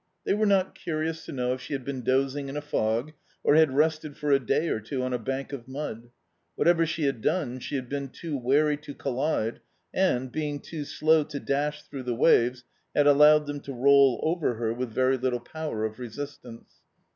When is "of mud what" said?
5.53-6.67